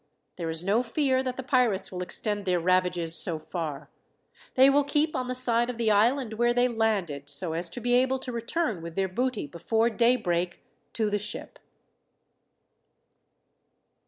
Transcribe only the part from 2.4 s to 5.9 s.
their ravages so far. They will keep on the side of